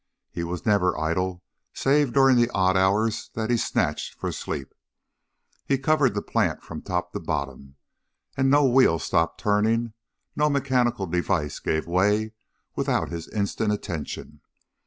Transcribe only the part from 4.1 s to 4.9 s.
for sleep.